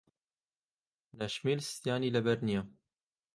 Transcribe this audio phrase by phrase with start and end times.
[1.19, 2.61] نەشمیل ستیانی لەبەر نییە.